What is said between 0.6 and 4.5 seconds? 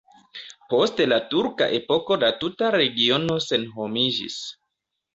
Post la turka epoko la tuta regiono senhomiĝis.